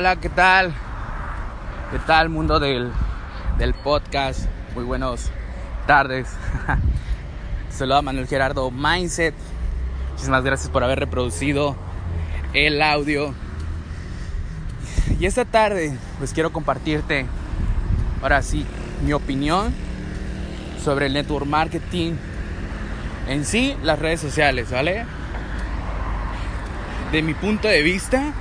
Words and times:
hola, 0.00 0.16
¿qué 0.16 0.30
tal? 0.30 0.72
¿Qué 1.92 1.98
tal 1.98 2.30
mundo 2.30 2.58
del, 2.58 2.90
del 3.58 3.74
podcast? 3.74 4.46
Muy 4.74 4.82
buenas 4.82 5.30
tardes. 5.86 6.26
Saluda 7.70 7.98
a 7.98 8.00
Manuel 8.00 8.26
Gerardo 8.26 8.70
Mindset. 8.70 9.34
Muchísimas 10.12 10.42
gracias 10.42 10.70
por 10.70 10.84
haber 10.84 11.00
reproducido 11.00 11.76
el 12.54 12.80
audio. 12.80 13.34
Y 15.18 15.26
esta 15.26 15.44
tarde 15.44 15.94
pues 16.16 16.32
quiero 16.32 16.50
compartirte 16.50 17.26
ahora 18.22 18.40
sí 18.40 18.64
mi 19.04 19.12
opinión 19.12 19.74
sobre 20.82 21.08
el 21.08 21.12
network 21.12 21.44
marketing 21.44 22.14
en 23.28 23.44
sí, 23.44 23.76
las 23.82 23.98
redes 23.98 24.22
sociales, 24.22 24.70
¿vale? 24.70 25.04
De 27.12 27.20
mi 27.20 27.34
punto 27.34 27.68
de 27.68 27.82
vista 27.82 28.32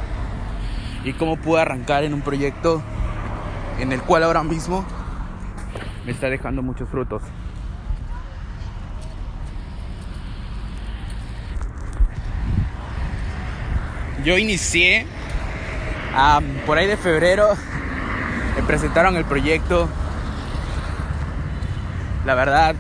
y 1.04 1.14
cómo 1.14 1.38
pude 1.38 1.62
arrancar 1.62 2.04
en 2.04 2.14
un 2.14 2.22
proyecto 2.22 2.82
en 3.80 3.92
el 3.92 4.02
cual 4.02 4.24
ahora 4.24 4.44
mismo 4.44 4.86
me 6.06 6.12
está 6.12 6.30
dejando 6.30 6.62
muchos 6.62 6.90
frutos. 6.90 7.22
Yo 14.24 14.38
inicié 14.38 15.08
por 16.66 16.78
ahí 16.78 16.88
de 16.88 16.98
febrero, 16.98 17.50
me 18.56 18.64
presentaron 18.64 19.16
el 19.16 19.24
proyecto. 19.24 19.88
La 22.26 22.36
verdad, 22.36 22.76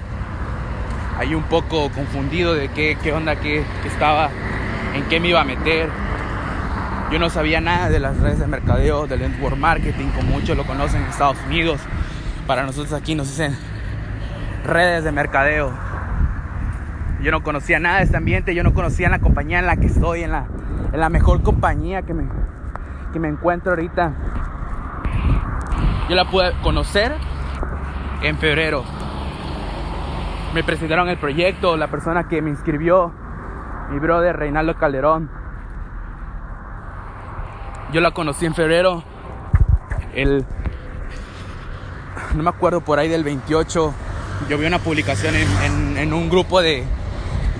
ahí 1.17 1.33
un 1.33 1.43
poco 1.43 1.89
confundido 1.91 2.53
de 2.53 2.69
qué, 2.69 2.97
qué 3.01 3.13
onda, 3.13 3.37
qué 3.37 3.63
estaba, 3.85 4.29
en 4.93 5.03
qué 5.05 5.21
me 5.21 5.29
iba 5.29 5.39
a 5.39 5.45
meter 5.45 5.89
yo 7.11 7.17
no 7.17 7.29
sabía 7.29 7.59
nada 7.59 7.89
de 7.89 7.99
las 7.99 8.17
redes 8.19 8.39
de 8.39 8.45
mercadeo, 8.45 9.07
del 9.07 9.21
network 9.21 9.57
marketing, 9.57 10.09
como 10.15 10.31
muchos 10.31 10.55
lo 10.55 10.63
conocen 10.63 11.01
en 11.01 11.07
Estados 11.07 11.37
Unidos. 11.47 11.81
Para 12.45 12.63
nosotros 12.63 12.93
aquí 12.93 13.15
nos 13.15 13.27
dicen 13.29 13.57
redes 14.63 15.03
de 15.03 15.11
mercadeo. 15.11 15.71
Yo 17.21 17.31
no 17.31 17.41
conocía 17.41 17.79
nada 17.79 17.97
de 17.97 18.03
este 18.03 18.17
ambiente, 18.17 18.53
yo 18.53 18.63
no 18.63 18.73
conocía 18.73 19.09
la 19.09 19.19
compañía 19.19 19.57
en 19.59 19.65
la 19.65 19.75
que 19.77 19.87
estoy, 19.87 20.23
en 20.23 20.31
la, 20.31 20.45
en 20.93 20.99
la 20.99 21.09
mejor 21.09 21.41
compañía 21.41 22.03
que 22.03 22.13
me, 22.13 22.29
que 23.11 23.19
me 23.19 23.27
encuentro 23.27 23.71
ahorita. 23.71 24.13
Yo 26.09 26.15
la 26.15 26.25
pude 26.25 26.51
conocer 26.61 27.11
en 28.21 28.37
febrero. 28.37 28.83
Me 30.53 30.63
presentaron 30.63 31.09
el 31.09 31.17
proyecto, 31.17 31.75
la 31.75 31.87
persona 31.87 32.27
que 32.27 32.41
me 32.43 32.51
inscribió, 32.51 33.11
mi 33.89 33.97
brother 33.97 34.37
Reinaldo 34.37 34.75
Calderón 34.77 35.38
yo 37.91 38.01
la 38.01 38.11
conocí 38.11 38.45
en 38.45 38.53
febrero. 38.53 39.03
El. 40.13 40.45
No 42.35 42.43
me 42.43 42.49
acuerdo 42.49 42.81
por 42.81 42.99
ahí 42.99 43.09
del 43.09 43.23
28. 43.23 43.93
Yo 44.47 44.57
vi 44.57 44.65
una 44.65 44.79
publicación 44.79 45.35
en, 45.35 46.13
un 46.13 46.29
grupo 46.29 46.61
de. 46.61 46.83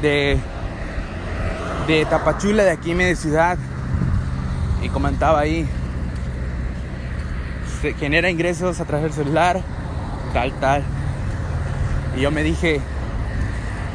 de. 0.02 0.38
de 1.88 2.05
Tapachula 2.05 2.63
de 2.63 2.71
aquí, 2.71 2.94
mi 2.94 3.16
ciudad. 3.16 3.58
Y 4.81 4.89
comentaba 4.89 5.39
ahí. 5.39 5.67
Se 7.81 7.93
genera 7.93 8.30
ingresos 8.30 8.80
a 8.80 8.86
través 8.86 9.03
del 9.03 9.14
celular. 9.14 9.61
Tal, 10.33 10.52
tal. 10.59 10.83
Y 12.16 12.21
yo 12.21 12.31
me 12.31 12.43
dije. 12.43 12.81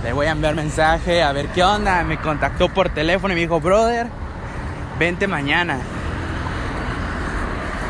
Le 0.02 0.12
voy 0.12 0.26
a 0.26 0.32
enviar 0.32 0.54
mensaje 0.54 1.22
a 1.22 1.32
ver 1.32 1.46
qué 1.48 1.62
onda. 1.62 2.02
Me 2.04 2.18
contactó 2.18 2.68
por 2.68 2.90
teléfono 2.90 3.32
y 3.32 3.36
me 3.36 3.40
dijo, 3.40 3.58
brother, 3.58 4.06
vente 4.98 5.26
mañana 5.26 5.78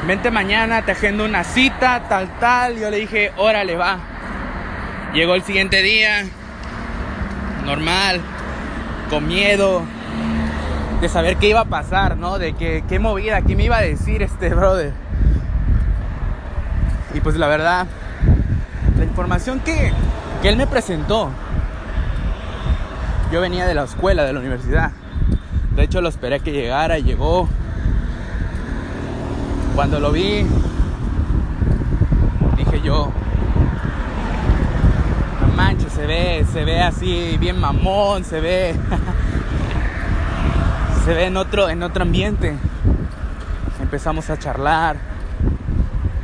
vente 0.07 0.31
mañana, 0.31 0.83
te 0.83 0.93
agendo 0.93 1.25
una 1.25 1.45
cita, 1.45 2.05
tal, 2.09 2.29
tal. 2.39 2.79
Yo 2.79 2.91
le 2.91 2.99
dije, 2.99 3.33
órale, 3.37 3.77
va. 3.77 3.99
Llegó 5.13 5.35
el 5.35 5.43
siguiente 5.43 5.83
día, 5.83 6.25
normal, 7.65 8.21
con 9.09 9.27
miedo 9.27 9.83
de 11.01 11.09
saber 11.09 11.37
qué 11.37 11.49
iba 11.49 11.61
a 11.61 11.65
pasar, 11.65 12.17
¿no? 12.17 12.39
De 12.39 12.55
que, 12.55 12.85
qué 12.89 12.99
movida, 12.99 13.43
qué 13.43 13.57
me 13.57 13.65
iba 13.65 13.77
a 13.79 13.83
decir 13.83 14.23
este 14.23 14.49
brother. 14.55 14.93
Y 17.15 17.21
pues 17.21 17.37
la 17.37 17.47
verdad, 17.47 17.87
la 18.99 19.05
información 19.05 19.61
que, 19.61 19.93
que 20.43 20.49
él 20.49 20.57
me 20.57 20.67
presentó, 20.67 21.31
yo 23.33 23.41
venía 23.41 23.67
de 23.67 23.75
la 23.75 23.85
escuela, 23.85 24.25
de 24.25 24.33
la 24.33 24.41
universidad. 24.41 24.91
De 25.77 25.85
hecho, 25.85 26.01
lo 26.01 26.09
esperé 26.09 26.41
que 26.41 26.53
llegara, 26.53 26.99
llegó, 26.99 27.49
cuando 29.75 29.99
lo 29.99 30.13
vi, 30.13 30.47
dije 32.57 32.81
yo, 32.83 33.11
no 35.41 35.57
manches, 35.57 35.93
se 35.93 36.07
ve, 36.07 36.47
se 36.53 36.65
ve 36.65 36.81
así 36.81 37.37
bien 37.41 37.59
mamón, 37.59 38.25
se 38.25 38.41
ve, 38.41 38.77
se 41.05 41.15
ve 41.15 41.27
en 41.27 41.37
otro, 41.37 41.69
en 41.69 41.83
otro 41.83 42.03
ambiente. 42.03 42.57
Empezamos 43.81 44.31
a 44.31 44.39
charlar, 44.39 44.97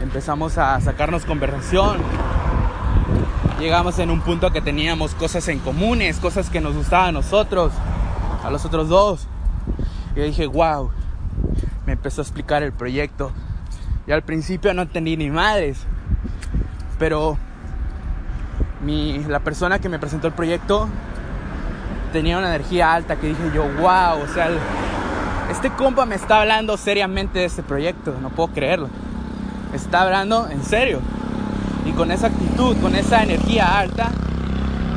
empezamos 0.00 0.56
a 0.56 0.81
sacarnos 0.81 1.25
conversación. 1.25 1.99
Llegamos 3.59 3.99
en 3.99 4.10
un 4.10 4.21
punto 4.21 4.53
que 4.53 4.60
teníamos 4.60 5.15
cosas 5.15 5.47
en 5.49 5.59
comunes, 5.59 6.19
cosas 6.19 6.49
que 6.50 6.60
nos 6.60 6.75
gustaban 6.75 7.09
a 7.09 7.12
nosotros, 7.12 7.72
a 8.44 8.50
los 8.50 8.65
otros 8.65 8.89
dos. 8.89 9.27
Y 10.15 10.21
yo 10.21 10.25
dije, 10.25 10.47
wow, 10.47 10.91
me 11.87 11.93
empezó 11.93 12.21
a 12.21 12.25
explicar 12.25 12.63
el 12.63 12.73
proyecto. 12.73 13.33
Y 14.07 14.13
al 14.13 14.23
principio 14.23 14.75
no 14.75 14.83
entendí 14.83 15.17
ni 15.17 15.31
madres. 15.31 15.79
Pero 16.99 17.39
mi, 18.85 19.19
la 19.25 19.41
persona 19.41 19.79
que 19.79 19.89
me 19.89 19.99
presentó 19.99 20.27
el 20.27 20.33
proyecto 20.33 20.89
tenía 22.13 22.39
una 22.39 22.49
energía 22.49 22.93
alta 22.93 23.17
que 23.17 23.29
dije 23.29 23.51
yo, 23.55 23.63
wow, 23.81 24.23
o 24.23 24.29
sea, 24.35 24.49
este 25.51 25.71
compa 25.71 26.07
me 26.07 26.15
está 26.15 26.41
hablando 26.41 26.77
seriamente 26.77 27.41
de 27.41 27.45
este 27.45 27.63
proyecto, 27.63 28.17
no 28.21 28.31
puedo 28.31 28.53
creerlo. 28.53 28.89
Está 29.75 30.03
hablando 30.03 30.49
en 30.49 30.63
serio. 30.65 31.01
Y 31.87 31.93
con 31.93 32.11
esa 32.11 32.29
actitud, 32.29 32.77
con 32.79 32.95
esa 32.95 33.23
energía 33.23 33.79
alta, 33.79 34.11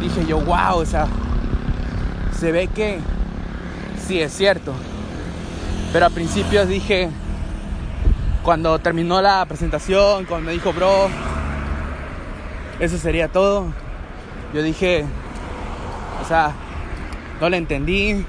dije 0.02 0.26
yo, 0.26 0.40
wow, 0.42 0.78
o 0.78 0.86
sea, 0.86 1.08
se 2.40 2.52
ve 2.52 2.68
que 2.68 3.00
sí 4.06 4.20
es 4.20 4.34
cierto. 4.34 4.74
Pero 5.94 6.08
a 6.08 6.09
principios 6.09 6.68
dije, 6.68 7.09
cuando 8.42 8.80
terminó 8.80 9.22
la 9.22 9.46
presentación, 9.46 10.26
cuando 10.26 10.48
me 10.48 10.54
dijo, 10.54 10.74
bro, 10.74 11.08
eso 12.80 12.98
sería 12.98 13.28
todo, 13.28 13.68
yo 14.56 14.64
dije, 14.64 15.06
o 16.22 16.28
sea, 16.28 16.52
no 17.40 17.48
le 17.48 17.58
entendí. 17.58 18.26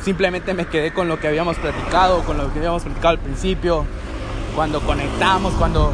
Simplemente 0.00 0.54
me 0.54 0.64
quedé 0.64 0.92
con 0.92 1.06
lo 1.06 1.20
que 1.20 1.28
habíamos 1.28 1.58
platicado, 1.58 2.22
con 2.24 2.38
lo 2.38 2.50
que 2.52 2.60
habíamos 2.60 2.82
platicado 2.82 3.10
al 3.10 3.18
principio, 3.18 3.84
cuando 4.54 4.80
conectamos, 4.80 5.52
cuando 5.54 5.92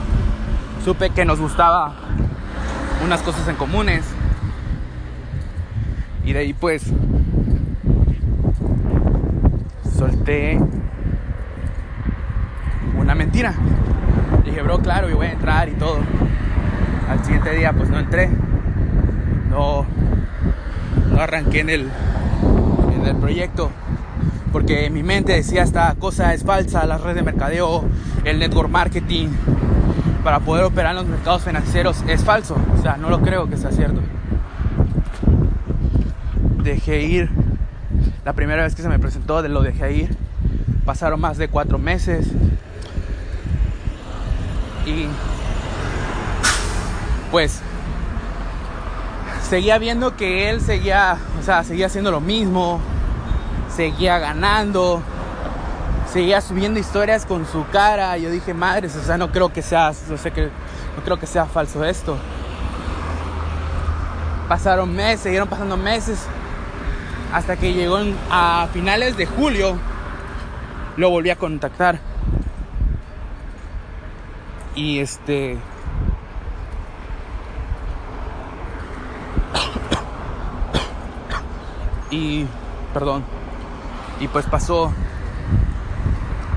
supe 0.84 1.10
que 1.10 1.24
nos 1.24 1.40
gustaba 1.40 1.94
unas 3.04 3.22
cosas 3.22 3.48
en 3.48 3.56
comunes. 3.56 4.04
Y 6.24 6.32
de 6.32 6.38
ahí 6.38 6.52
pues 6.52 6.84
solté 9.94 10.58
una 12.98 13.14
mentira. 13.14 13.54
Dije, 14.44 14.62
bro, 14.62 14.78
claro, 14.78 15.08
yo 15.08 15.16
voy 15.16 15.26
a 15.26 15.32
entrar 15.32 15.68
y 15.68 15.72
todo. 15.72 15.98
Al 17.08 17.24
siguiente 17.24 17.56
día, 17.56 17.72
pues 17.72 17.88
no 17.90 17.98
entré. 17.98 18.30
No, 19.50 19.86
no 21.10 21.20
arranqué 21.20 21.60
en 21.60 21.70
el, 21.70 21.90
en 22.94 23.06
el 23.06 23.16
proyecto. 23.16 23.70
Porque 24.52 24.90
mi 24.90 25.02
mente 25.02 25.32
decía, 25.32 25.62
esta 25.62 25.94
cosa 25.96 26.34
es 26.34 26.44
falsa, 26.44 26.86
las 26.86 27.00
redes 27.00 27.16
de 27.16 27.22
mercadeo, 27.22 27.84
el 28.24 28.38
network 28.38 28.70
marketing, 28.70 29.28
para 30.22 30.40
poder 30.40 30.64
operar 30.64 30.92
en 30.92 30.96
los 30.98 31.06
mercados 31.06 31.42
financieros 31.42 32.04
es 32.08 32.24
falso. 32.24 32.56
O 32.78 32.82
sea, 32.82 32.96
no 32.96 33.10
lo 33.10 33.20
creo 33.20 33.48
que 33.48 33.56
sea 33.56 33.70
cierto. 33.70 34.00
Dejé 36.62 37.02
ir 37.02 37.43
la 38.24 38.32
primera 38.32 38.62
vez 38.62 38.74
que 38.74 38.82
se 38.82 38.88
me 38.88 38.98
presentó, 38.98 39.42
lo 39.42 39.62
dejé 39.62 39.92
ir. 39.92 40.16
Pasaron 40.84 41.20
más 41.20 41.36
de 41.36 41.48
cuatro 41.48 41.78
meses. 41.78 42.26
Y 44.86 45.06
pues 47.30 47.60
seguía 49.48 49.78
viendo 49.78 50.16
que 50.16 50.50
él 50.50 50.60
seguía, 50.60 51.16
o 51.40 51.42
sea, 51.42 51.64
seguía 51.64 51.86
haciendo 51.86 52.10
lo 52.10 52.20
mismo, 52.20 52.80
seguía 53.74 54.18
ganando, 54.18 55.02
seguía 56.12 56.40
subiendo 56.40 56.78
historias 56.78 57.26
con 57.26 57.46
su 57.46 57.66
cara. 57.68 58.16
Yo 58.18 58.30
dije, 58.30 58.54
madres, 58.54 58.94
o 58.96 59.02
sea, 59.02 59.16
no 59.18 59.32
creo 59.32 59.52
que 59.52 59.62
sea, 59.62 59.92
no 60.08 61.02
creo 61.02 61.18
que 61.18 61.26
sea 61.26 61.46
falso 61.46 61.84
esto. 61.84 62.16
Pasaron 64.48 64.94
meses, 64.94 65.20
siguieron 65.20 65.48
pasando 65.48 65.76
meses 65.76 66.26
hasta 67.34 67.56
que 67.56 67.74
llegó 67.74 67.98
a 68.30 68.68
finales 68.72 69.16
de 69.16 69.26
julio, 69.26 69.76
lo 70.96 71.10
volví 71.10 71.30
a 71.30 71.36
contactar. 71.36 71.98
Y 74.76 75.00
este... 75.00 75.54
y... 82.12 82.46
Perdón. 82.92 83.24
Y 84.20 84.28
pues 84.28 84.46
pasó. 84.46 84.92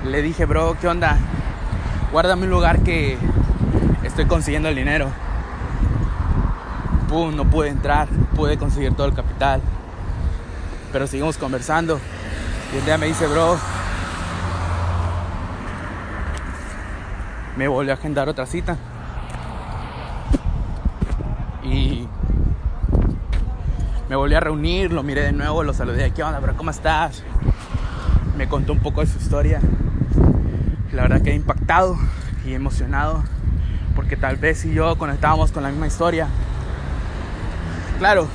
Le 0.06 0.22
dije, 0.22 0.46
bro, 0.46 0.78
¿qué 0.80 0.88
onda? 0.88 1.18
Guárdame 2.12 2.44
un 2.44 2.52
lugar 2.52 2.84
que 2.84 3.18
estoy 4.04 4.28
consiguiendo 4.28 4.70
el 4.70 4.76
dinero. 4.76 5.10
Pum, 7.10 7.36
no 7.36 7.46
pude 7.46 7.70
entrar, 7.70 8.08
pude 8.36 8.60
conseguir 8.60 8.94
todo 8.94 9.08
el 9.08 9.16
capital. 9.16 9.64
Pero 10.92 11.08
seguimos 11.08 11.38
conversando. 11.38 12.00
Y 12.74 12.78
el 12.78 12.86
día 12.86 12.98
me 12.98 13.08
dice, 13.08 13.28
bro, 13.28 13.58
me 17.56 17.68
volvió 17.68 17.94
a 17.94 17.96
agendar 17.96 18.30
otra 18.30 18.46
cita. 18.46 18.78
Y 21.64 22.08
me 24.10 24.16
volví 24.16 24.36
a 24.36 24.40
reunir, 24.40 24.94
lo 24.94 25.04
miré 25.04 25.24
de 25.24 25.34
nuevo, 25.34 25.64
lo 25.64 25.74
saludé, 25.74 26.12
¿qué 26.12 26.24
onda, 26.24 26.40
bro? 26.40 26.56
¿Cómo 26.56 26.72
estás? 26.72 27.24
Me 28.38 28.48
contó 28.48 28.74
un 28.74 28.80
poco 28.80 29.02
de 29.02 29.08
su 29.08 29.18
historia. 29.18 29.60
La 30.94 31.04
verdad 31.04 31.22
que 31.22 31.32
he 31.32 31.36
impactado 31.36 31.98
y 32.46 32.54
emocionado 32.54 33.24
porque 33.98 34.16
tal 34.16 34.38
vez 34.38 34.60
si 34.60 34.72
yo 34.72 34.96
conectábamos 34.98 35.52
con 35.52 35.64
la 35.64 35.70
misma 35.70 35.88
historia. 35.88 36.28
Claro, 37.98 38.28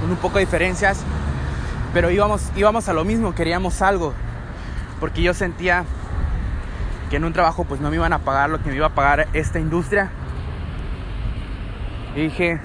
con 0.00 0.10
un 0.10 0.16
poco 0.18 0.38
de 0.38 0.44
diferencias, 0.44 1.02
pero 1.92 2.10
íbamos, 2.10 2.52
íbamos 2.56 2.88
a 2.88 2.92
lo 2.92 3.04
mismo, 3.04 3.34
queríamos 3.34 3.82
algo, 3.82 4.12
porque 5.00 5.22
yo 5.22 5.34
sentía 5.34 5.84
que 7.10 7.16
en 7.16 7.24
un 7.24 7.32
trabajo 7.32 7.64
pues 7.64 7.80
no 7.80 7.90
me 7.90 7.96
iban 7.96 8.12
a 8.12 8.18
pagar 8.18 8.50
lo 8.50 8.62
que 8.62 8.70
me 8.70 8.76
iba 8.76 8.86
a 8.86 8.94
pagar 8.94 9.28
esta 9.32 9.58
industria. 9.58 10.10
Dije, 12.14 12.60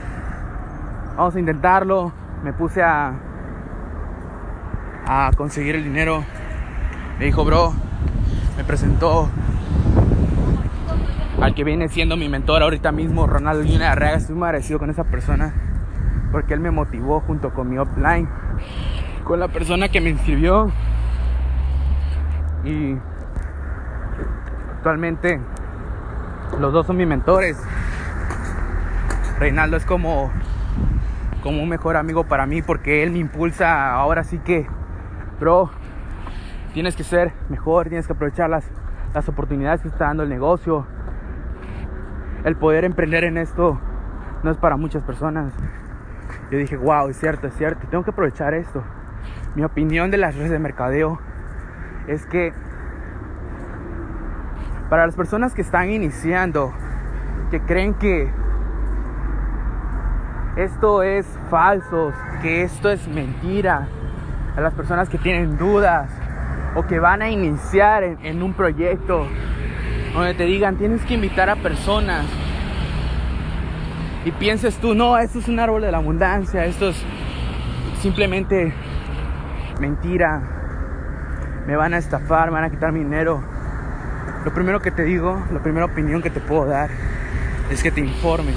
vamos 1.15 1.35
a 1.35 1.39
intentarlo. 1.39 2.11
Me 2.43 2.51
puse 2.51 2.83
a, 2.83 3.13
a 5.05 5.31
conseguir 5.37 5.75
el 5.75 5.83
dinero. 5.83 6.25
Me 7.19 7.25
dijo, 7.25 7.45
bro, 7.45 7.73
me 8.57 8.63
presentó 8.63 9.29
al 11.39 11.53
que 11.55 11.63
viene 11.63 11.87
siendo 11.87 12.17
mi 12.17 12.29
mentor 12.29 12.63
ahorita 12.63 12.91
mismo, 12.91 13.27
Ronaldo 13.27 13.63
Luna 13.63 13.91
Arreaga. 13.91 14.17
Estoy 14.17 14.35
muy 14.35 14.45
agradecido 14.45 14.79
con 14.79 14.89
esa 14.89 15.05
persona 15.05 15.53
porque 16.31 16.53
él 16.53 16.59
me 16.59 16.71
motivó 16.71 17.19
junto 17.21 17.53
con 17.53 17.69
mi 17.69 17.77
offline, 17.77 18.27
con 19.23 19.39
la 19.39 19.47
persona 19.47 19.89
que 19.89 20.01
me 20.01 20.09
inscribió. 20.09 20.71
Y 22.63 22.97
actualmente 24.75 25.39
los 26.59 26.73
dos 26.73 26.85
son 26.85 26.97
mis 26.97 27.07
mentores. 27.07 27.61
Reinaldo 29.39 29.77
es 29.77 29.85
como, 29.85 30.31
como 31.41 31.61
un 31.61 31.69
mejor 31.69 31.97
amigo 31.97 32.25
para 32.25 32.45
mí 32.45 32.61
porque 32.61 33.03
él 33.03 33.11
me 33.11 33.17
impulsa 33.17 33.93
ahora 33.93 34.23
sí 34.23 34.39
que, 34.39 34.67
bro, 35.39 35.69
tienes 36.73 36.95
que 36.95 37.03
ser 37.03 37.33
mejor, 37.49 37.89
tienes 37.89 38.07
que 38.07 38.13
aprovechar 38.13 38.49
las, 38.49 38.65
las 39.13 39.27
oportunidades 39.27 39.81
que 39.81 39.87
está 39.87 40.05
dando 40.05 40.23
el 40.23 40.29
negocio. 40.29 40.85
El 42.45 42.55
poder 42.55 42.83
emprender 42.83 43.23
en 43.23 43.37
esto 43.37 43.79
no 44.43 44.51
es 44.51 44.57
para 44.57 44.77
muchas 44.77 45.03
personas. 45.03 45.53
Yo 46.51 46.57
dije, 46.57 46.77
wow, 46.77 47.09
es 47.09 47.17
cierto, 47.17 47.47
es 47.47 47.55
cierto, 47.55 47.87
tengo 47.89 48.03
que 48.03 48.11
aprovechar 48.11 48.53
esto. 48.53 48.83
Mi 49.55 49.63
opinión 49.63 50.09
de 50.11 50.17
las 50.17 50.35
redes 50.35 50.51
de 50.51 50.59
mercadeo 50.59 51.19
es 52.07 52.25
que 52.25 52.53
para 54.89 55.05
las 55.05 55.15
personas 55.15 55.53
que 55.53 55.61
están 55.61 55.89
iniciando, 55.89 56.73
que 57.51 57.59
creen 57.61 57.93
que 57.93 58.29
esto 60.55 61.03
es 61.03 61.25
falso, 61.49 62.13
que 62.41 62.63
esto 62.63 62.89
es 62.91 63.07
mentira, 63.07 63.87
a 64.55 64.61
las 64.61 64.73
personas 64.73 65.09
que 65.09 65.17
tienen 65.17 65.57
dudas 65.57 66.09
o 66.75 66.83
que 66.83 66.99
van 66.99 67.21
a 67.21 67.29
iniciar 67.29 68.03
en, 68.03 68.43
un 68.43 68.53
proyecto 68.53 69.27
donde 70.13 70.33
te 70.35 70.45
digan 70.45 70.77
tienes 70.77 71.03
que 71.05 71.15
invitar 71.15 71.49
a 71.49 71.55
personas 71.55 72.25
y 74.25 74.31
pienses 74.31 74.77
tú, 74.77 74.93
no, 74.95 75.17
esto 75.17 75.39
es 75.39 75.47
un 75.47 75.59
árbol 75.59 75.81
de 75.81 75.91
la 75.91 75.97
abundancia, 75.97 76.65
esto 76.65 76.89
es 76.89 77.03
simplemente 77.99 78.73
mentira, 79.79 80.41
me 81.67 81.75
van 81.75 81.93
a 81.93 81.97
estafar, 81.97 82.47
me 82.47 82.53
van 82.53 82.65
a 82.65 82.69
quitar 82.69 82.91
mi 82.91 82.99
dinero. 82.99 83.43
Lo 84.45 84.53
primero 84.53 84.81
que 84.81 84.91
te 84.91 85.03
digo, 85.03 85.41
la 85.51 85.61
primera 85.61 85.85
opinión 85.85 86.21
que 86.21 86.29
te 86.29 86.39
puedo 86.39 86.65
dar 86.65 86.89
es 87.69 87.81
que 87.81 87.91
te 87.91 88.01
informes. 88.01 88.55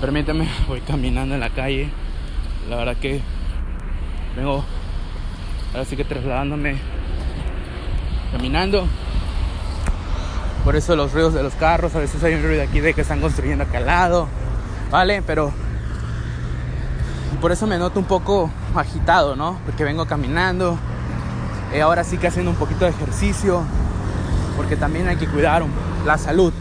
Permíteme, 0.00 0.48
voy 0.68 0.80
caminando 0.80 1.34
en 1.34 1.40
la 1.40 1.50
calle. 1.50 1.90
La 2.68 2.76
verdad 2.76 2.96
que 2.96 3.20
vengo 4.36 4.64
ahora 5.72 5.84
sí 5.84 5.96
que 5.96 6.04
trasladándome 6.04 6.76
caminando. 8.32 8.86
Por 10.64 10.76
eso 10.76 10.96
los 10.96 11.12
ruidos 11.12 11.32
de 11.34 11.42
los 11.42 11.54
carros, 11.54 11.94
a 11.94 12.00
veces 12.00 12.22
hay 12.24 12.34
un 12.34 12.42
ruido 12.42 12.62
aquí 12.62 12.80
de 12.80 12.92
que 12.92 13.02
están 13.02 13.20
construyendo 13.20 13.64
acá 13.64 13.78
al 13.78 13.86
lado, 13.86 14.28
¿vale? 14.90 15.22
Pero 15.22 15.52
por 17.40 17.52
eso 17.52 17.66
me 17.66 17.78
noto 17.78 18.00
un 18.00 18.06
poco 18.06 18.50
agitado, 18.74 19.36
¿no? 19.36 19.58
Porque 19.66 19.84
vengo 19.84 20.06
caminando, 20.06 20.78
eh, 21.72 21.82
ahora 21.82 22.04
sí 22.04 22.18
que 22.18 22.28
haciendo 22.28 22.50
un 22.50 22.56
poquito 22.56 22.84
de 22.84 22.90
ejercicio, 22.90 23.62
porque 24.56 24.76
también 24.76 25.08
hay 25.08 25.16
que 25.16 25.26
cuidar 25.28 25.64
la 26.04 26.18
salud. 26.18 26.52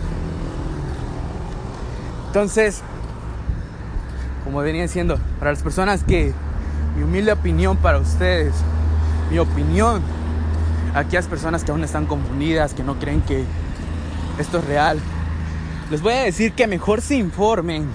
Entonces, 2.27 2.81
como 4.43 4.59
venía 4.59 4.81
diciendo, 4.81 5.17
para 5.39 5.51
las 5.51 5.63
personas 5.63 6.03
que, 6.03 6.33
mi 6.95 7.03
humilde 7.03 7.31
opinión 7.31 7.77
para 7.77 7.97
ustedes, 7.97 8.53
mi 9.31 9.39
opinión, 9.39 10.01
aquellas 10.93 11.27
personas 11.27 11.63
que 11.63 11.71
aún 11.71 11.83
están 11.83 12.05
confundidas, 12.05 12.73
que 12.73 12.83
no 12.83 12.99
creen 12.99 13.21
que 13.21 13.45
esto 14.37 14.59
es 14.59 14.65
real, 14.65 14.99
les 15.89 16.01
voy 16.01 16.13
a 16.13 16.21
decir 16.21 16.53
que 16.53 16.67
mejor 16.67 17.01
se 17.01 17.15
informen 17.15 17.87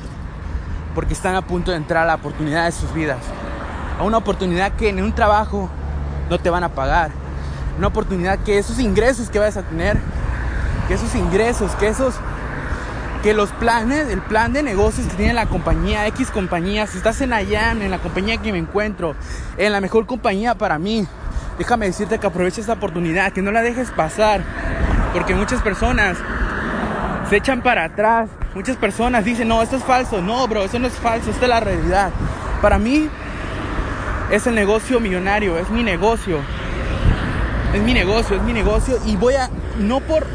porque 0.95 1.15
están 1.15 1.35
a 1.35 1.43
punto 1.43 1.71
de 1.71 1.77
entrar 1.77 2.05
a 2.05 2.07
la 2.07 2.15
oportunidad 2.17 2.65
de 2.65 2.73
sus 2.73 2.93
vidas. 2.93 3.19
A 3.99 4.03
una 4.03 4.17
oportunidad 4.17 4.73
que 4.73 4.89
en 4.89 5.03
un 5.03 5.13
trabajo 5.13 5.69
no 6.29 6.39
te 6.39 6.51
van 6.51 6.65
a 6.65 6.71
pagar. 6.71 7.11
Una 7.79 7.89
oportunidad 7.89 8.39
que 8.41 8.59
esos 8.59 8.79
ingresos 8.79 9.31
que 9.31 9.39
vas 9.39 9.57
a 9.57 9.63
tener, 9.63 9.99
que 10.89 10.95
esos 10.95 11.15
ingresos, 11.15 11.73
que 11.77 11.89
esos 11.89 12.15
que 13.23 13.35
los 13.35 13.51
planes, 13.51 14.09
el 14.09 14.23
plan 14.23 14.55
de 14.55 14.63
negocios 14.63 15.07
que 15.07 15.15
tiene 15.15 15.35
la 15.35 15.45
compañía, 15.45 16.07
X 16.07 16.31
compañía, 16.31 16.87
si 16.87 16.97
estás 16.97 17.21
en 17.21 17.35
Ayam, 17.35 17.83
en 17.83 17.91
la 17.91 17.99
compañía 17.99 18.39
que 18.39 18.51
me 18.51 18.59
encuentro, 18.59 19.15
en 19.59 19.73
la 19.73 19.81
mejor 19.83 20.07
compañía 20.07 20.55
para 20.55 20.79
mí, 20.79 21.07
déjame 21.59 21.85
decirte 21.85 22.19
que 22.19 22.27
aproveches 22.27 22.61
esta 22.61 22.73
oportunidad, 22.73 23.33
que 23.33 23.43
no 23.43 23.53
la 23.53 23.61
dejes 23.61 23.91
pasar, 23.91 24.43
porque 25.13 25.35
muchas 25.35 25.61
personas 25.61 26.17
se 27.31 27.37
echan 27.37 27.63
para 27.63 27.85
atrás 27.85 28.29
Muchas 28.55 28.77
personas 28.77 29.25
dicen, 29.25 29.47
no, 29.47 29.63
esto 29.63 29.77
es 29.77 29.85
falso. 29.85 30.21
No, 30.21 30.47
bro, 30.49 30.65
eso 30.65 30.79
no 30.81 30.89
es 30.89 30.95
falso, 30.95 31.31
esta 31.31 31.45
es 31.45 31.49
la 31.49 31.61
realidad. 31.61 32.11
Para 32.61 32.79
mí 32.79 33.09
es 34.33 34.47
el 34.49 34.57
negocio 34.57 34.99
millonario, 34.99 35.57
es 35.59 35.71
mi 35.71 35.85
negocio. 35.85 36.39
Es 37.73 37.81
mi 37.81 37.95
negocio, 37.95 38.37
es 38.37 38.43
mi 38.43 38.53
negocio. 38.53 38.99
Y 39.07 39.15
voy 39.15 39.35
a, 39.35 39.49
no 39.79 40.01
por 40.01 40.27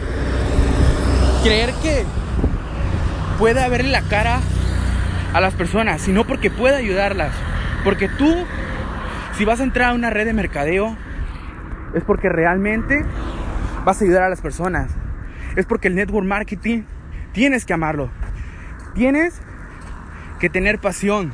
creer 1.43 1.73
que 1.83 2.05
pueda 3.37 3.67
verle 3.67 3.91
la 3.91 4.01
cara 4.01 4.39
a 5.33 5.41
las 5.41 5.53
personas, 5.55 6.01
sino 6.01 6.23
porque 6.23 6.49
pueda 6.49 6.77
ayudarlas. 6.77 7.33
Porque 7.83 8.07
tú, 8.07 8.33
si 9.37 9.43
vas 9.43 9.59
a 9.59 9.63
entrar 9.63 9.89
a 9.89 9.93
una 9.93 10.09
red 10.09 10.25
de 10.25 10.31
mercadeo, 10.31 10.95
es 11.93 12.03
porque 12.05 12.29
realmente 12.29 13.03
vas 13.83 13.99
a 14.01 14.05
ayudar 14.05 14.23
a 14.23 14.29
las 14.29 14.39
personas. 14.39 14.89
Es 15.55 15.65
porque 15.65 15.87
el 15.87 15.95
network 15.95 16.25
marketing 16.25 16.83
Tienes 17.35 17.65
que 17.65 17.73
amarlo. 17.73 18.09
Tienes 18.93 19.41
que 20.39 20.49
tener 20.49 20.79
pasión. 20.79 21.33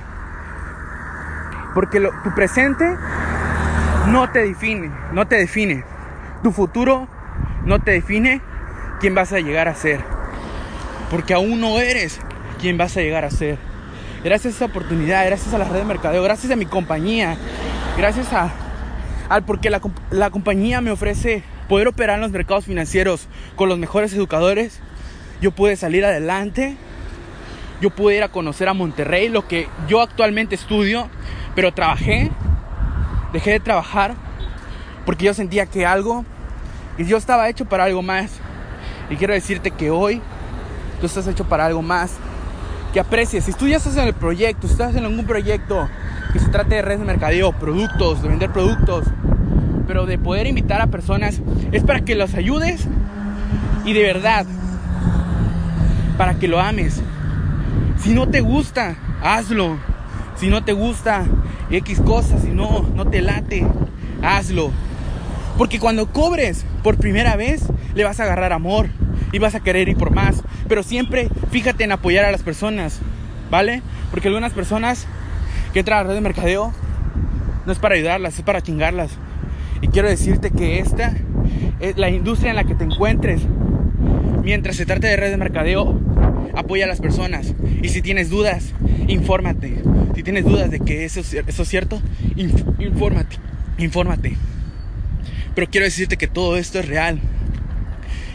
Porque 1.75 2.01
tu 2.23 2.33
presente 2.33 2.97
no 4.07 4.27
te 4.31 4.39
define, 4.39 4.89
no 5.13 5.27
te 5.27 5.35
define. 5.35 5.83
Tu 6.41 6.51
futuro 6.51 7.07
no 7.65 7.77
te 7.77 7.91
define 7.91 8.41
quién 8.99 9.13
vas 9.13 9.31
a 9.31 9.39
llegar 9.39 9.67
a 9.67 9.75
ser. 9.75 9.99
Porque 11.11 11.35
aún 11.35 11.61
no 11.61 11.79
eres 11.79 12.19
quien 12.59 12.79
vas 12.79 12.97
a 12.97 13.01
llegar 13.01 13.23
a 13.23 13.29
ser. 13.29 13.59
Gracias 14.23 14.55
a 14.55 14.57
esa 14.57 14.65
oportunidad, 14.65 15.23
gracias 15.27 15.53
a 15.53 15.59
la 15.59 15.65
red 15.65 15.81
de 15.81 15.85
mercadeo, 15.85 16.23
gracias 16.23 16.51
a 16.51 16.55
mi 16.55 16.65
compañía, 16.65 17.37
gracias 17.95 18.33
a 18.33 18.49
al 19.29 19.43
porque 19.43 19.69
la, 19.69 19.81
la 20.09 20.31
compañía 20.31 20.81
me 20.81 20.89
ofrece 20.89 21.43
poder 21.71 21.87
operar 21.87 22.15
en 22.17 22.21
los 22.23 22.31
mercados 22.31 22.65
financieros 22.65 23.29
con 23.55 23.69
los 23.69 23.77
mejores 23.77 24.11
educadores 24.11 24.81
yo 25.39 25.51
pude 25.51 25.77
salir 25.77 26.03
adelante, 26.03 26.75
yo 27.79 27.91
pude 27.91 28.17
ir 28.17 28.23
a 28.23 28.27
conocer 28.27 28.67
a 28.67 28.73
Monterrey, 28.73 29.29
lo 29.29 29.47
que 29.47 29.69
yo 29.87 30.01
actualmente 30.01 30.53
estudio, 30.53 31.07
pero 31.55 31.73
trabajé, 31.73 32.29
dejé 33.31 33.51
de 33.51 33.59
trabajar 33.61 34.15
Porque 35.05 35.23
yo 35.23 35.33
sentía 35.33 35.65
que 35.65 35.85
algo, 35.85 36.25
y 36.97 37.05
yo 37.05 37.15
estaba 37.15 37.47
hecho 37.47 37.63
para 37.63 37.85
algo 37.85 38.01
más. 38.01 38.33
Y 39.09 39.15
quiero 39.15 39.33
decirte 39.33 39.71
que 39.71 39.91
hoy 39.91 40.21
tú 40.99 41.05
estás 41.05 41.25
hecho 41.27 41.45
para 41.45 41.67
algo 41.67 41.81
más. 41.81 42.17
Que 42.91 42.99
aprecies. 42.99 43.45
Si 43.45 43.53
tú 43.53 43.69
ya 43.69 43.77
estás 43.77 43.95
en 43.95 44.07
el 44.07 44.13
proyecto, 44.13 44.67
si 44.67 44.73
estás 44.73 44.93
en 44.93 45.05
algún 45.05 45.25
proyecto 45.25 45.87
que 46.33 46.39
se 46.39 46.49
trate 46.49 46.75
de 46.75 46.81
redes 46.81 46.99
de 46.99 47.05
mercadeo, 47.05 47.53
productos, 47.53 48.21
de 48.21 48.27
vender 48.27 48.51
productos, 48.51 49.05
pero 49.91 50.05
de 50.05 50.17
poder 50.17 50.47
invitar 50.47 50.79
a 50.79 50.87
personas, 50.87 51.41
es 51.73 51.83
para 51.83 51.99
que 51.99 52.15
los 52.15 52.33
ayudes 52.33 52.87
y 53.83 53.91
de 53.91 54.01
verdad, 54.03 54.45
para 56.17 56.39
que 56.39 56.47
lo 56.47 56.61
ames. 56.61 57.01
Si 57.97 58.13
no 58.13 58.29
te 58.29 58.39
gusta, 58.39 58.95
hazlo. 59.21 59.77
Si 60.37 60.47
no 60.47 60.63
te 60.63 60.71
gusta 60.71 61.25
X 61.69 61.99
cosas, 61.99 62.43
si 62.43 62.51
no, 62.51 62.89
no 62.95 63.05
te 63.05 63.21
late, 63.21 63.67
hazlo. 64.23 64.71
Porque 65.57 65.77
cuando 65.77 66.07
cobres 66.07 66.63
por 66.83 66.95
primera 66.95 67.35
vez, 67.35 67.61
le 67.93 68.05
vas 68.05 68.21
a 68.21 68.23
agarrar 68.23 68.53
amor 68.53 68.87
y 69.33 69.39
vas 69.39 69.55
a 69.55 69.59
querer 69.59 69.89
ir 69.89 69.97
por 69.97 70.11
más. 70.11 70.41
Pero 70.69 70.83
siempre 70.83 71.27
fíjate 71.51 71.83
en 71.83 71.91
apoyar 71.91 72.23
a 72.23 72.31
las 72.31 72.43
personas, 72.43 73.01
¿vale? 73.49 73.81
Porque 74.09 74.29
algunas 74.29 74.53
personas 74.53 75.05
que 75.73 75.79
entran 75.79 75.99
a 75.99 76.03
la 76.03 76.07
red 76.07 76.15
de 76.15 76.21
mercadeo 76.21 76.71
no 77.65 77.73
es 77.73 77.79
para 77.79 77.95
ayudarlas, 77.95 78.39
es 78.39 78.41
para 78.45 78.61
chingarlas. 78.61 79.17
Y 79.81 79.87
quiero 79.87 80.07
decirte 80.07 80.51
que 80.51 80.79
esta 80.79 81.13
es 81.79 81.97
la 81.97 82.09
industria 82.09 82.51
en 82.51 82.55
la 82.55 82.63
que 82.63 82.75
te 82.75 82.83
encuentres. 82.83 83.41
Mientras 84.43 84.75
se 84.75 84.85
trate 84.85 85.07
de 85.07 85.17
red 85.17 85.31
de 85.31 85.37
mercadeo, 85.37 85.99
apoya 86.55 86.85
a 86.85 86.87
las 86.87 87.01
personas. 87.01 87.53
Y 87.81 87.89
si 87.89 88.01
tienes 88.01 88.29
dudas, 88.29 88.73
infórmate. 89.07 89.81
Si 90.15 90.23
tienes 90.23 90.45
dudas 90.45 90.69
de 90.69 90.79
que 90.79 91.05
eso, 91.05 91.21
es 91.21 91.67
cierto, 91.67 92.01
infórmate. 92.79 93.37
Infórmate. 93.77 94.37
Pero 95.55 95.67
quiero 95.69 95.85
decirte 95.85 96.17
que 96.17 96.27
todo 96.27 96.57
esto 96.57 96.79
es 96.79 96.87
real. 96.87 97.19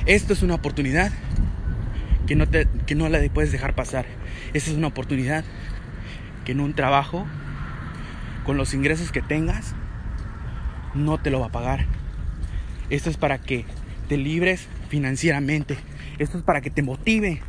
Esto 0.06 0.32
es 0.32 0.42
una 0.42 0.54
oportunidad 0.54 1.10
que 2.26 2.36
no, 2.36 2.46
que 2.86 2.94
no 2.94 3.08
la 3.08 3.20
puedes 3.32 3.52
dejar 3.52 3.74
pasar. 3.74 4.06
Esta 4.52 4.70
es 4.70 4.76
una 4.76 4.88
oportunidad 4.88 5.44
que 6.44 6.52
en 6.52 6.60
un 6.60 6.74
trabajo, 6.74 7.26
con 8.44 8.56
los 8.56 8.74
ingresos 8.74 9.12
que 9.12 9.22
tengas, 9.22 9.74
no 10.94 11.18
te 11.18 11.30
lo 11.30 11.40
va 11.40 11.46
a 11.46 11.52
pagar. 11.52 11.86
Esto 12.90 13.10
es 13.10 13.16
para 13.16 13.38
que 13.38 13.64
te 14.08 14.16
libres 14.16 14.68
financieramente. 14.88 15.76
Esto 16.18 16.38
es 16.38 16.44
para 16.44 16.60
que 16.60 16.70
te 16.70 16.82
motive, 16.82 17.40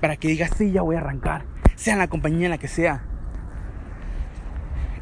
para 0.00 0.16
que 0.16 0.28
digas, 0.28 0.50
sí, 0.56 0.72
ya 0.72 0.82
voy 0.82 0.96
a 0.96 1.00
arrancar, 1.00 1.44
sea 1.76 1.92
en 1.92 2.00
la 2.00 2.08
compañía 2.08 2.46
en 2.46 2.50
la 2.50 2.58
que 2.58 2.68
sea. 2.68 3.02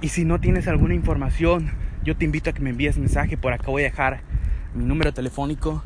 Y 0.00 0.08
si 0.08 0.24
no 0.24 0.40
tienes 0.40 0.68
alguna 0.68 0.94
información, 0.94 1.70
yo 2.04 2.16
te 2.16 2.24
invito 2.24 2.50
a 2.50 2.52
que 2.52 2.60
me 2.60 2.70
envíes 2.70 2.98
mensaje. 2.98 3.36
Por 3.36 3.52
acá 3.52 3.70
voy 3.70 3.82
a 3.82 3.86
dejar 3.86 4.20
mi 4.74 4.84
número 4.84 5.12
telefónico 5.14 5.82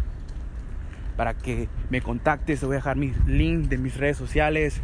para 1.17 1.35
que 1.35 1.69
me 1.91 2.01
contactes. 2.01 2.61
Te 2.61 2.67
voy 2.67 2.75
a 2.75 2.79
dejar 2.79 2.97
mi 2.97 3.13
link 3.27 3.69
de 3.69 3.79
mis 3.79 3.97
redes 3.97 4.17
sociales. 4.17 4.81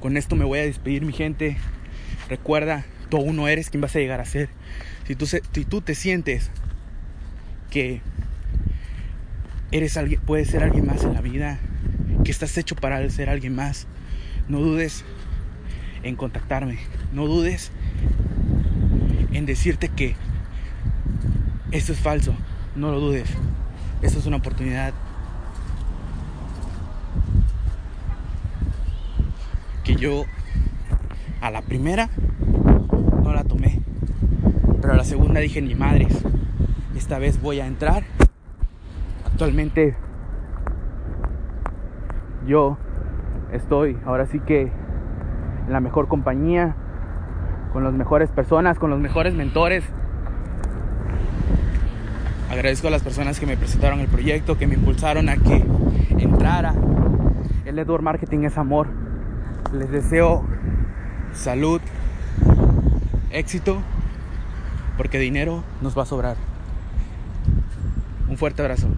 Con 0.00 0.16
esto 0.16 0.36
me 0.36 0.44
voy 0.44 0.60
a 0.60 0.62
despedir, 0.62 1.04
mi 1.04 1.12
gente. 1.12 1.56
Recuerda, 2.28 2.84
tú 3.08 3.16
aún 3.16 3.36
no 3.36 3.48
eres 3.48 3.70
quien 3.70 3.80
vas 3.80 3.94
a 3.96 3.98
llegar 3.98 4.20
a 4.20 4.24
ser. 4.24 4.48
Si 5.06 5.14
tú, 5.14 5.26
si 5.26 5.40
tú 5.40 5.80
te 5.80 5.94
sientes 5.94 6.50
que 7.70 8.00
eres 9.70 9.96
alguien, 9.96 10.20
puedes 10.20 10.48
ser 10.48 10.62
alguien 10.62 10.86
más 10.86 11.04
en 11.04 11.14
la 11.14 11.20
vida, 11.20 11.58
que 12.24 12.30
estás 12.30 12.56
hecho 12.58 12.74
para 12.74 13.08
ser 13.10 13.28
alguien 13.28 13.54
más, 13.54 13.86
no 14.48 14.60
dudes 14.60 15.04
en 16.02 16.16
contactarme. 16.16 16.78
No 17.12 17.26
dudes 17.26 17.70
en 19.32 19.46
decirte 19.46 19.88
que 19.88 20.14
esto 21.72 21.92
es 21.92 21.98
falso. 21.98 22.34
No 22.74 22.90
lo 22.90 23.00
dudes. 23.00 23.28
Esto 24.02 24.18
es 24.18 24.26
una 24.26 24.36
oportunidad 24.36 24.92
que 29.84 29.96
yo 29.96 30.24
a 31.40 31.50
la 31.50 31.62
primera 31.62 32.10
no 33.26 33.34
la 33.34 33.44
tomé. 33.44 33.80
Pero 34.80 34.92
a 34.92 34.96
la 34.96 35.04
segunda 35.04 35.40
dije, 35.40 35.60
ni 35.60 35.74
madres, 35.74 36.24
esta 36.96 37.18
vez 37.18 37.40
voy 37.40 37.60
a 37.60 37.66
entrar. 37.66 38.04
Actualmente 39.24 39.96
yo 42.46 42.78
estoy 43.52 43.98
ahora 44.06 44.26
sí 44.26 44.40
que 44.40 44.62
en 44.62 45.72
la 45.72 45.80
mejor 45.80 46.08
compañía, 46.08 46.76
con 47.72 47.82
las 47.84 47.92
mejores 47.92 48.30
personas, 48.30 48.78
con 48.78 48.90
los 48.90 49.00
mejores 49.00 49.34
mentores. 49.34 49.84
Agradezco 52.50 52.86
a 52.86 52.90
las 52.90 53.02
personas 53.02 53.40
que 53.40 53.46
me 53.46 53.56
presentaron 53.56 53.98
el 53.98 54.06
proyecto, 54.06 54.56
que 54.56 54.66
me 54.66 54.74
impulsaron 54.74 55.28
a 55.28 55.36
que 55.36 55.64
entrara. 56.18 56.74
El 57.64 57.74
network 57.74 58.04
marketing 58.04 58.44
es 58.44 58.56
amor. 58.56 58.86
Les 59.72 59.90
deseo 59.90 60.44
salud, 61.32 61.80
éxito, 63.30 63.82
porque 64.96 65.18
dinero 65.18 65.62
nos 65.80 65.96
va 65.96 66.02
a 66.02 66.06
sobrar. 66.06 66.36
Un 68.28 68.36
fuerte 68.36 68.62
abrazo. 68.62 68.88